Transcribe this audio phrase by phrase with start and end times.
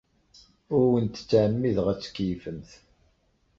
[0.75, 2.69] Ur awent-ttɛemmideɣ ad tkeyyfemt.